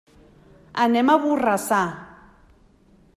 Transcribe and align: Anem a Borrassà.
Anem 0.85 1.11
a 1.13 1.17
Borrassà. 1.27 1.83